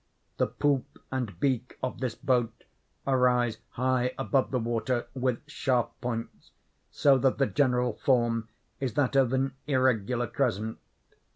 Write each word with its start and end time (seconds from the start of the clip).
The 0.37 0.47
poop 0.47 0.85
and 1.11 1.39
beak 1.39 1.77
of 1.83 1.99
this 1.99 2.15
boat 2.15 2.63
arise 3.05 3.59
high 3.73 4.15
above 4.17 4.49
the 4.49 4.57
water, 4.57 5.05
with 5.13 5.47
sharp 5.47 5.91
points, 6.01 6.49
so 6.89 7.19
that 7.19 7.37
the 7.37 7.45
general 7.45 7.93
form 7.93 8.49
is 8.79 8.95
that 8.95 9.15
of 9.15 9.31
an 9.31 9.53
irregular 9.67 10.25
crescent. 10.25 10.79